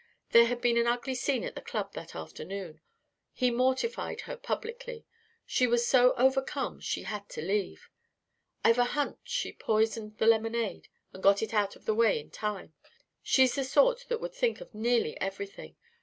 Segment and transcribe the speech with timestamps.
[0.31, 2.81] There had been an ugly scene at the club that afternoon.
[3.33, 5.05] He mortified her publicly.
[5.45, 7.87] She was so overcome she had to leave.
[8.65, 12.31] I've a hunch she poisoned that lemonade and got it out of the way in
[12.31, 12.73] time.
[13.21, 15.75] She's the sort that would think of nearly everything.